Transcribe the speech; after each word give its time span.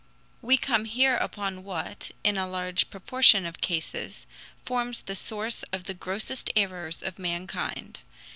We 0.41 0.57
come 0.57 0.85
here 0.85 1.15
upon 1.15 1.63
what, 1.63 2.09
in 2.23 2.35
a 2.35 2.47
large 2.47 2.89
proportion 2.89 3.45
of 3.45 3.61
cases, 3.61 4.25
forms 4.65 5.01
the 5.01 5.15
source 5.15 5.61
of 5.71 5.83
the 5.83 5.93
grossest 5.93 6.49
errors 6.55 7.03
of 7.03 7.19
mankind. 7.19 7.99